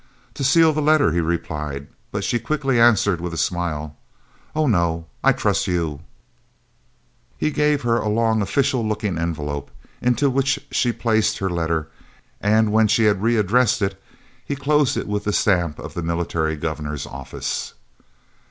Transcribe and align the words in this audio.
"To 0.33 0.43
seal 0.43 0.73
the 0.73 0.81
letter," 0.81 1.11
he 1.11 1.19
replied; 1.21 1.85
but 2.11 2.23
she 2.23 2.39
quickly 2.39 2.79
answered, 2.79 3.21
with 3.21 3.35
a 3.35 3.37
smile: 3.37 3.95
"Oh 4.55 4.65
no; 4.65 5.05
I 5.23 5.31
trust 5.31 5.67
you." 5.67 5.99
He 7.37 7.51
gave 7.51 7.83
her 7.83 7.97
a 7.97 8.09
long 8.09 8.41
official 8.41 8.83
looking 8.83 9.19
envelope, 9.19 9.69
into 10.01 10.27
which 10.27 10.59
she 10.71 10.91
placed 10.91 11.37
her 11.37 11.51
letter, 11.51 11.87
and, 12.41 12.71
when 12.71 12.87
she 12.87 13.03
had 13.03 13.21
readdressed 13.21 13.83
it, 13.83 14.01
he 14.43 14.55
closed 14.55 14.97
it 14.97 15.05
with 15.07 15.23
the 15.25 15.33
stamp 15.33 15.77
of 15.77 15.93
the 15.93 16.01
Military 16.01 16.55
Governor's 16.55 17.05
office. 17.05 17.75